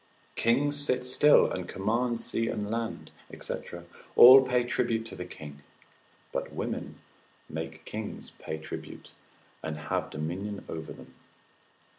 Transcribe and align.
Kings 0.35 0.83
sit 0.83 1.05
still 1.05 1.51
and 1.51 1.69
command 1.69 2.19
sea 2.19 2.47
and 2.47 2.71
land, 2.71 3.11
&c., 3.39 3.53
all 4.15 4.41
pay 4.43 4.63
tribute 4.63 5.05
to 5.05 5.15
the 5.15 5.25
king; 5.25 5.61
but 6.31 6.51
women 6.51 6.95
make 7.47 7.85
kings 7.85 8.31
pay 8.39 8.57
tribute, 8.57 9.11
and 9.61 9.77
have 9.77 10.09
dominion 10.09 10.65
over 10.67 10.91
them. 10.91 11.13